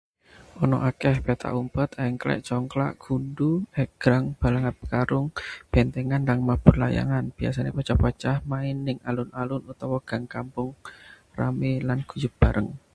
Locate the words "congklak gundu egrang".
2.47-4.25